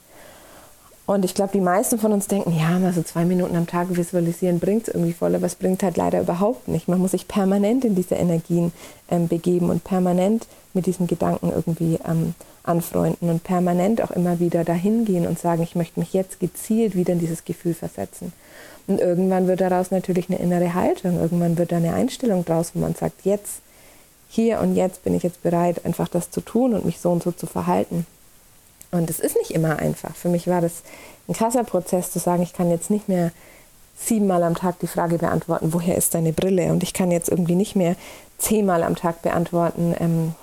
Und 1.07 1.25
ich 1.25 1.35
glaube, 1.35 1.53
die 1.53 1.61
meisten 1.61 1.99
von 1.99 2.13
uns 2.13 2.27
denken, 2.27 2.53
ja, 2.59 2.79
mal 2.81 2.93
so 2.93 3.03
zwei 3.03 3.25
Minuten 3.25 3.55
am 3.57 3.69
Tag 3.69 3.97
visualisieren 3.97 4.59
bringt 4.59 4.89
es 4.89 4.95
irgendwie 4.95 5.13
voll, 5.13 5.35
aber 5.37 5.47
es 5.47 5.55
bringt 5.55 5.83
halt 5.85 5.97
leider 5.97 6.21
überhaupt 6.21 6.67
nicht. 6.67 6.89
Man 6.89 6.99
muss 6.99 7.13
sich 7.13 7.29
permanent 7.29 7.85
in 7.85 7.95
diese 7.95 8.17
Energien 8.17 8.73
ähm, 9.09 9.29
begeben 9.29 9.71
und 9.71 9.85
permanent 9.85 10.47
mit 10.75 10.87
diesen 10.87 11.07
Gedanken 11.07 11.51
irgendwie 11.51 12.01
ähm, 12.07 12.35
anfreunden 12.67 13.31
und 13.31 13.45
permanent 13.45 14.03
auch 14.03 14.11
immer 14.11 14.41
wieder 14.41 14.65
dahin 14.65 15.05
gehen 15.05 15.27
und 15.27 15.39
sagen, 15.39 15.63
ich 15.63 15.75
möchte 15.75 16.01
mich 16.01 16.13
jetzt 16.13 16.41
gezielt 16.41 16.95
wieder 16.95 17.13
in 17.13 17.19
dieses 17.21 17.45
Gefühl 17.45 17.75
versetzen. 17.75 18.33
Und 18.87 19.01
irgendwann 19.01 19.49
wird 19.49 19.61
daraus 19.61 19.91
natürlich 19.91 20.29
eine 20.29 20.39
innere 20.39 20.75
Haltung, 20.75 21.21
irgendwann 21.21 21.59
wird 21.59 21.73
da 21.73 21.77
eine 21.77 21.95
Einstellung 21.95 22.45
draus, 22.45 22.73
wo 22.75 22.81
man 22.81 22.95
sagt, 22.95 23.25
jetzt, 23.25 23.61
hier 24.29 24.61
und 24.61 24.75
jetzt 24.75 25.05
bin 25.05 25.15
ich 25.15 25.23
jetzt 25.23 25.43
bereit, 25.43 25.85
einfach 25.85 26.09
das 26.09 26.31
zu 26.31 26.41
tun 26.41 26.75
und 26.75 26.85
mich 26.85 27.01
so 27.01 27.11
und 27.11 27.23
so 27.23 27.33
zu 27.33 27.47
verhalten. 27.47 28.07
Und 28.91 29.11
es 29.11 29.19
ist 29.19 29.37
nicht 29.37 29.51
immer 29.51 29.79
einfach. 29.79 30.15
Für 30.15 30.29
mich 30.29 30.47
war 30.47 30.61
das 30.61 30.83
ein 31.29 31.35
krasser 31.35 31.65
Prozess 31.65 32.11
zu 32.11 32.19
sagen, 32.19 32.43
ich 32.43 32.53
kann 32.53 32.71
jetzt 32.71 32.91
nicht 32.91 33.09
mehr 33.09 33.33
siebenmal 33.99 34.43
am 34.43 34.55
Tag 34.55 34.79
die 34.81 34.87
Frage 34.87 35.19
beantworten, 35.19 35.73
woher 35.73 35.97
ist 35.97 36.15
deine 36.15 36.33
Brille? 36.33 36.71
Und 36.71 36.83
ich 36.83 36.93
kann 36.93 37.11
jetzt 37.11 37.29
irgendwie 37.29 37.55
nicht 37.55 37.77
mehr 37.77 37.97
zehnmal 38.39 38.83
am 38.83 38.95
Tag 38.95 39.23
beantworten, 39.23 39.95
ähm, 39.99 40.35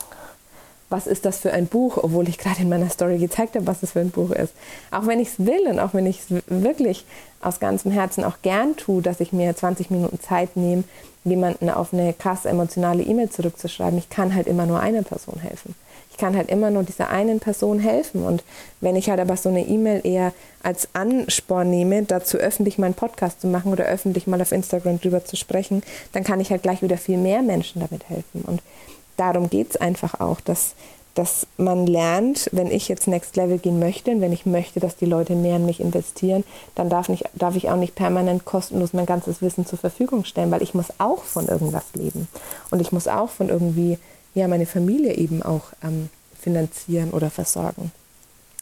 was 0.94 1.08
ist 1.08 1.26
das 1.26 1.40
für 1.40 1.52
ein 1.52 1.66
Buch, 1.66 1.98
obwohl 1.98 2.30
ich 2.30 2.38
gerade 2.38 2.62
in 2.62 2.70
meiner 2.70 2.88
Story 2.88 3.18
gezeigt 3.18 3.56
habe, 3.56 3.66
was 3.66 3.82
es 3.82 3.94
für 3.94 4.00
ein 4.00 4.12
Buch 4.12 4.30
ist. 4.30 4.54
Auch 4.92 5.08
wenn 5.08 5.20
ich 5.20 5.30
es 5.30 5.46
will 5.46 5.68
und 5.68 5.80
auch 5.80 5.96
wenn 5.96 6.06
ich 6.06 6.20
es 6.20 6.44
wirklich 6.46 7.04
aus 7.42 7.60
ganzem 7.60 7.92
Herzen 7.92 8.24
auch 8.24 8.38
gern 8.44 8.76
tue, 8.78 9.02
dass 9.02 9.20
ich 9.20 9.34
mir 9.34 9.56
20 9.56 9.90
Minuten 9.90 10.20
Zeit 10.20 10.56
nehme, 10.56 10.84
jemanden 11.24 11.72
auf 11.72 11.94
eine 11.94 12.14
krass 12.14 12.46
emotionale 12.46 13.02
E-Mail 13.02 13.32
zurückzuschreiben, 13.32 13.98
ich 13.98 14.10
kann 14.10 14.36
halt 14.36 14.46
immer 14.46 14.68
nur 14.68 14.82
einer 14.82 15.02
Person 15.02 15.40
helfen. 15.40 15.74
Ich 16.12 16.18
kann 16.18 16.38
halt 16.38 16.52
immer 16.52 16.70
nur 16.70 16.84
dieser 16.84 17.10
einen 17.10 17.40
Person 17.40 17.80
helfen. 17.80 18.24
Und 18.24 18.44
wenn 18.80 18.96
ich 18.96 19.10
halt 19.10 19.20
aber 19.20 19.36
so 19.36 19.50
eine 19.50 19.66
E-Mail 19.66 20.02
eher 20.04 20.32
als 20.62 20.90
Ansporn 20.94 21.72
nehme, 21.72 22.04
dazu 22.04 22.38
öffentlich 22.38 22.78
meinen 22.78 22.94
Podcast 22.94 23.42
zu 23.42 23.48
machen 23.48 23.72
oder 23.72 23.86
öffentlich 23.86 24.28
mal 24.28 24.40
auf 24.40 24.52
Instagram 24.52 25.02
drüber 25.02 25.26
zu 25.26 25.38
sprechen, 25.38 25.82
dann 26.12 26.24
kann 26.24 26.40
ich 26.40 26.52
halt 26.52 26.62
gleich 26.62 26.84
wieder 26.84 26.98
viel 26.98 27.18
mehr 27.18 27.42
Menschen 27.42 27.82
damit 27.82 28.08
helfen. 28.10 28.44
Und 28.46 28.62
darum 29.18 29.50
geht 29.50 29.72
es 29.72 29.78
einfach 29.78 30.20
auch, 30.20 30.42
dass, 30.42 30.74
dass 31.14 31.48
man 31.58 31.88
lernt, 31.88 32.50
wenn 32.52 32.72
ich 32.72 32.88
jetzt 32.88 33.08
Next 33.08 33.36
Level 33.36 33.60
gehen 33.60 33.80
möchte 33.80 34.12
und 34.12 34.22
wenn 34.22 34.34
ich 34.34 34.46
möchte, 34.46 34.80
dass 34.80 34.96
die 34.96 35.06
Leute 35.06 35.36
mehr 35.36 35.58
in 35.58 35.66
mich 35.66 35.80
investieren, 35.80 36.44
dann 36.76 36.90
darf, 36.90 37.10
nicht, 37.10 37.26
darf 37.34 37.56
ich 37.56 37.70
auch 37.70 37.78
nicht 37.78 37.96
permanent 37.96 38.46
kostenlos 38.46 38.94
mein 38.94 39.06
ganzes 39.06 39.42
Wissen 39.42 39.66
zur 39.66 39.80
Verfügung 39.80 40.26
stellen, 40.26 40.52
weil 40.52 40.64
ich 40.64 40.74
muss 40.74 40.88
auch 40.98 41.24
von 41.24 41.48
irgendwas 41.48 41.86
leben. 41.94 42.28
Und 42.72 42.82
ich 42.82 42.92
muss 42.92 43.08
auch 43.08 43.30
von 43.30 43.50
irgendwie 43.50 43.98
ja, 44.34 44.48
meine 44.48 44.66
Familie 44.66 45.14
eben 45.16 45.44
auch 45.44 45.64
ähm, 45.84 46.10
finanzieren 46.40 47.12
oder 47.12 47.30
versorgen. 47.30 47.92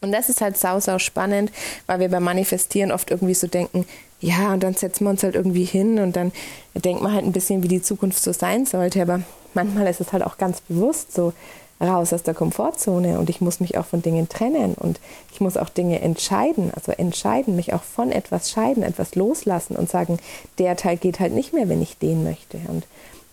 Und 0.02 0.12
das 0.12 0.30
ist 0.30 0.42
halt 0.42 0.58
sau, 0.58 0.80
sau 0.80 0.98
spannend, 0.98 1.52
weil 1.86 2.00
wir 2.00 2.10
beim 2.10 2.24
Manifestieren 2.24 2.92
oft 2.92 3.12
irgendwie 3.12 3.36
so 3.36 3.48
denken, 3.48 3.86
ja, 4.20 4.52
und 4.54 4.64
dann 4.64 4.74
setzen 4.74 5.06
wir 5.06 5.12
uns 5.12 5.24
halt 5.24 5.36
irgendwie 5.36 5.64
hin 5.64 6.00
und 6.00 6.16
dann 6.16 6.32
denkt 6.74 7.02
man 7.02 7.14
halt 7.14 7.26
ein 7.26 7.32
bisschen, 7.32 7.64
wie 7.64 7.68
die 7.68 7.82
Zukunft 7.82 8.22
so 8.22 8.34
sein 8.34 8.66
sollte. 8.66 9.02
Aber 9.02 9.22
manchmal 9.54 9.88
ist 9.88 10.02
es 10.02 10.14
halt 10.14 10.24
auch 10.24 10.38
ganz 10.38 10.62
bewusst 10.62 11.14
so 11.14 11.34
raus 11.82 12.14
aus 12.14 12.24
der 12.24 12.34
Komfortzone 12.34 13.18
und 13.20 13.30
ich 13.30 13.42
muss 13.42 13.60
mich 13.60 13.78
auch 13.78 13.86
von 13.86 14.02
Dingen 14.02 14.30
trennen 14.30 14.76
und 14.76 15.00
ich 15.34 15.42
muss 15.42 15.58
auch 15.58 15.70
Dinge 15.70 16.00
entscheiden, 16.02 16.72
also 16.76 16.92
entscheiden, 16.92 17.56
mich 17.56 17.74
auch 17.74 17.84
von 17.84 18.12
etwas 18.12 18.52
scheiden, 18.52 18.84
etwas 18.84 19.16
loslassen 19.16 19.76
und 19.76 19.90
sagen, 19.90 20.20
der 20.60 20.76
Teil 20.76 20.98
geht 20.98 21.20
halt 21.20 21.34
nicht 21.34 21.54
mehr, 21.54 21.70
wenn 21.70 21.82
ich 21.82 21.98
den 21.98 22.24
möchte. 22.24 22.60
Und 22.68 22.86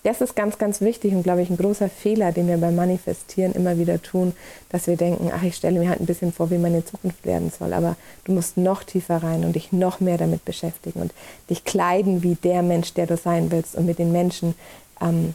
das 0.05 0.21
ist 0.21 0.37
ganz, 0.37 0.57
ganz 0.59 0.81
wichtig 0.81 1.13
und 1.13 1.25
glaube 1.25 1.43
ich 1.43 1.51
ein 1.51 1.57
großer 1.57 1.91
Fehler, 1.91 2.33
den 2.33 2.49
wir 2.49 2.57
beim 2.57 2.77
Manifestieren 2.77 3.53
immer 3.53 3.77
wieder 3.77 4.01
tun, 4.01 4.33
dass 4.71 4.87
wir 4.87 4.97
denken, 4.97 5.31
ach, 5.35 5.43
ich 5.43 5.57
stelle 5.57 5.79
mir 5.79 5.89
halt 5.89 6.01
ein 6.01 6.07
bisschen 6.07 6.33
vor, 6.33 6.51
wie 6.51 6.59
meine 6.59 6.85
Zukunft 6.85 7.27
werden 7.27 7.51
soll. 7.51 7.75
Aber 7.75 7.97
du 8.25 8.33
musst 8.33 8.57
noch 8.57 8.85
tiefer 8.85 9.23
rein 9.23 9.45
und 9.45 9.55
dich 9.55 9.73
noch 9.73 10.01
mehr 10.01 10.17
damit 10.17 10.45
beschäftigen 10.45 11.03
und 11.03 11.13
dich 11.51 11.65
kleiden 11.65 12.23
wie 12.23 12.37
der 12.37 12.63
Mensch, 12.63 12.95
der 12.95 13.07
du 13.07 13.17
sein 13.17 13.51
willst 13.51 13.75
und 13.75 13.87
mit 13.87 13.99
den 13.99 14.13
Menschen 14.13 14.55
ähm, 15.03 15.35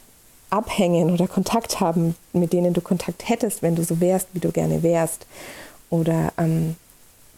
abhängen 0.54 1.12
oder 1.12 1.28
Kontakt 1.28 1.80
haben, 1.80 2.16
mit 2.32 2.54
denen 2.54 2.74
du 2.74 2.82
Kontakt 2.82 3.28
hättest, 3.28 3.64
wenn 3.64 3.76
du 3.76 3.84
so 3.84 4.00
wärst, 4.00 4.28
wie 4.34 4.40
du 4.40 4.52
gerne 4.52 4.84
wärst. 4.84 5.26
Oder 5.90 6.32
ähm, 6.38 6.76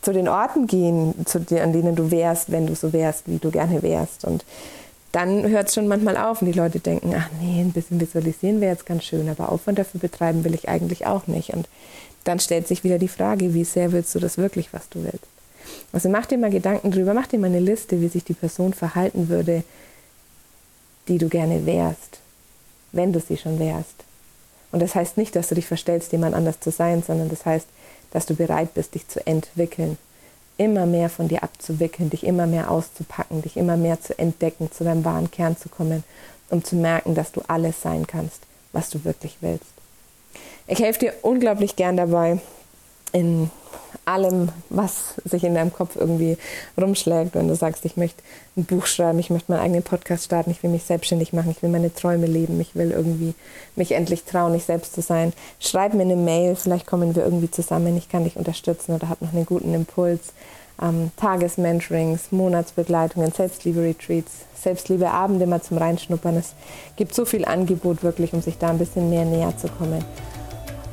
zu 0.02 0.12
den 0.12 0.28
Orten 0.28 0.68
gehen, 0.68 1.26
zu, 1.26 1.40
an 1.62 1.72
denen 1.72 1.96
du 1.96 2.12
wärst, 2.12 2.52
wenn 2.52 2.68
du 2.68 2.76
so 2.76 2.92
wärst, 2.92 3.24
wie 3.28 3.38
du 3.38 3.52
gerne 3.52 3.82
wärst. 3.82 4.26
Und 4.26 4.44
dann 5.14 5.48
hört 5.48 5.70
es 5.70 5.76
schon 5.76 5.88
manchmal 5.88 6.18
auf 6.18 6.42
und 6.42 6.48
die 6.48 6.60
Leute 6.60 6.80
denken, 6.80 7.16
ach 7.18 7.30
nee, 7.42 7.62
ein 7.62 7.72
bisschen 7.72 8.02
visualisieren 8.02 8.60
wäre 8.60 8.74
jetzt 8.74 8.86
ganz 8.86 9.06
schön, 9.06 9.30
aber 9.30 9.50
Aufwand 9.50 9.80
dafür 9.80 10.02
betreiben 10.02 10.44
will 10.44 10.54
ich 10.54 10.68
eigentlich 10.68 11.08
auch 11.08 11.28
nicht. 11.28 11.52
Und 11.52 11.70
dann 12.26 12.40
stellt 12.40 12.68
sich 12.68 12.84
wieder 12.84 13.00
die 13.00 13.08
Frage, 13.08 13.54
wie 13.54 13.64
sehr 13.64 13.94
willst 13.94 14.14
du 14.14 14.20
das 14.20 14.38
wirklich, 14.38 14.74
was 14.74 14.90
du 14.90 15.04
willst? 15.04 15.26
Also 15.94 16.10
mach 16.10 16.26
dir 16.26 16.38
mal 16.38 16.52
Gedanken 16.52 16.92
drüber, 16.92 17.14
mach 17.14 17.28
dir 17.28 17.40
mal 17.40 17.48
eine 17.48 17.62
Liste, 17.62 18.02
wie 18.02 18.10
sich 18.10 18.26
die 18.26 18.34
Person 18.34 18.74
verhalten 18.74 19.30
würde, 19.30 19.64
die 21.08 21.18
du 21.18 21.30
gerne 21.30 21.66
wärst, 21.66 22.20
wenn 22.96 23.14
du 23.14 23.20
sie 23.20 23.38
schon 23.38 23.60
wärst. 23.60 24.04
Und 24.72 24.82
das 24.82 24.96
heißt 24.96 25.18
nicht, 25.18 25.36
dass 25.36 25.50
du 25.50 25.56
dich 25.56 25.68
verstellst, 25.68 26.12
jemand 26.12 26.36
anders 26.36 26.60
zu 26.60 26.72
sein, 26.72 27.04
sondern 27.04 27.30
das 27.30 27.46
heißt, 27.46 27.68
dass 28.12 28.26
du 28.26 28.36
bereit 28.36 28.74
bist, 28.74 28.96
dich 28.96 29.08
zu 29.08 29.26
entwickeln 29.26 29.98
immer 30.58 30.86
mehr 30.86 31.10
von 31.10 31.28
dir 31.28 31.44
abzuwickeln, 31.44 32.10
dich 32.10 32.24
immer 32.24 32.48
mehr 32.48 32.72
auszupacken, 32.72 33.42
dich 33.42 33.58
immer 33.58 33.78
mehr 33.78 34.00
zu 34.02 34.18
entdecken, 34.18 34.72
zu 34.72 34.84
deinem 34.84 35.04
wahren 35.04 35.32
Kern 35.32 35.58
zu 35.58 35.70
kommen, 35.70 36.04
um 36.50 36.64
zu 36.64 36.76
merken, 36.76 37.16
dass 37.16 37.32
du 37.32 37.42
alles 37.48 37.82
sein 37.82 38.08
kannst, 38.08 38.42
was 38.72 38.90
du 38.90 39.04
wirklich 39.04 39.38
willst. 39.42 39.66
Ich 40.68 40.80
helfe 40.80 41.00
dir 41.00 41.14
unglaublich 41.22 41.76
gern 41.76 41.98
dabei, 41.98 42.40
in 43.12 43.50
allem, 44.06 44.50
was 44.70 45.16
sich 45.24 45.44
in 45.44 45.56
deinem 45.56 45.74
Kopf 45.74 45.96
irgendwie 45.96 46.38
rumschlägt. 46.80 47.36
Wenn 47.36 47.48
du 47.48 47.56
sagst, 47.56 47.86
ich 47.86 47.98
möchte 47.98 48.22
ein 48.56 48.66
Buch 48.66 48.86
schreiben, 48.86 49.20
ich 49.20 49.30
möchte 49.30 49.52
meinen 49.52 49.62
eigenen 49.62 49.84
Podcast 49.84 50.26
starten, 50.26 50.52
ich 50.52 50.62
will 50.64 50.70
mich 50.70 50.84
selbstständig 50.84 51.34
machen, 51.34 51.52
ich 51.52 51.62
will 51.62 51.70
meine 51.70 51.94
Träume 51.94 52.28
leben, 52.28 52.60
ich 52.62 52.76
will 52.76 52.92
irgendwie 52.92 53.34
mich 53.76 53.94
endlich 53.94 54.24
trauen, 54.24 54.54
ich 54.54 54.66
selbst 54.66 54.94
zu 54.94 55.02
sein. 55.02 55.34
Schreib 55.60 55.94
mir 55.94 56.04
eine 56.04 56.16
Mail, 56.16 56.56
vielleicht 56.56 56.86
kommen 56.86 57.16
wir 57.16 57.24
irgendwie 57.24 57.52
zusammen, 57.52 57.98
ich 57.98 58.10
kann 58.10 58.24
dich 58.24 58.38
unterstützen 58.38 58.96
oder 58.96 59.10
habe 59.10 59.26
noch 59.26 59.34
einen 59.34 59.46
guten 59.46 59.74
Impuls. 59.74 60.34
Ähm, 60.82 61.12
Tagesmentorings, 61.16 62.32
Monatsbegleitungen, 62.34 63.32
Selbstliebe-Retreats, 63.32 64.32
Selbstliebe-Abende 64.62 65.48
mal 65.48 65.62
zum 65.62 65.78
Reinschnuppern. 65.78 66.36
Es 66.36 66.54
gibt 66.98 67.16
so 67.16 67.24
viel 67.24 67.46
Angebot 67.46 68.04
wirklich, 68.04 68.34
um 68.34 68.42
sich 68.42 68.58
da 68.58 68.72
ein 68.72 68.78
bisschen 68.78 69.10
mehr 69.10 69.24
näher 69.24 69.56
zu 69.58 69.70
kommen. 69.70 70.04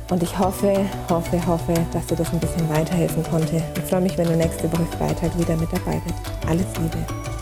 Und 0.09 0.21
ich 0.21 0.37
hoffe, 0.37 0.85
hoffe, 1.09 1.45
hoffe, 1.47 1.73
dass 1.91 2.05
dir 2.07 2.15
das 2.15 2.31
ein 2.31 2.39
bisschen 2.39 2.69
weiterhelfen 2.69 3.23
konnte. 3.23 3.61
Ich 3.77 3.83
freue 3.89 4.01
mich, 4.01 4.17
wenn 4.17 4.27
du 4.27 4.35
nächste 4.35 4.71
Woche 4.71 4.85
Freitag 4.97 5.37
wieder 5.37 5.55
mit 5.55 5.71
dabei 5.71 6.01
bist. 6.05 6.19
Alles 6.47 6.67
Liebe. 6.79 7.32